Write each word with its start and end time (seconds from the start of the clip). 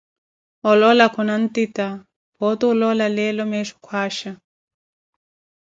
oloola 0.69 1.05
khuna 1.13 1.35
ntita, 1.43 1.87
pooti 2.35 2.63
oloola 2.71 3.07
leelo 3.17 3.43
meecho 3.51 3.75
kwaasha. 3.85 4.31